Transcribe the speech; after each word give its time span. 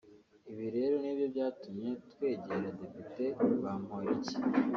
Ibi 0.51 0.67
rero 0.75 0.93
nibyo 1.01 1.25
byatumye 1.33 1.89
twegera 2.11 2.65
Depite 2.79 3.25
Bamporiki 3.61 4.35